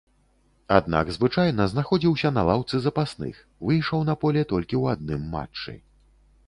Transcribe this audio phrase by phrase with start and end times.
[0.77, 3.35] Аднак, звычайна знаходзіўся на лаўцы запасных,
[3.69, 5.81] выйшаў на поле толькі ў адным матчы.